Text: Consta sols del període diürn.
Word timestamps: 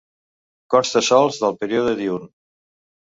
Consta 0.73 1.03
sols 1.07 1.37
del 1.43 1.55
període 1.65 1.93
diürn. 1.99 2.25